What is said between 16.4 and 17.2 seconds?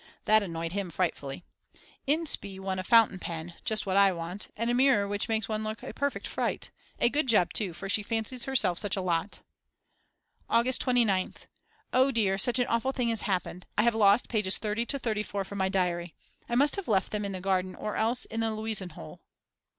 I must have left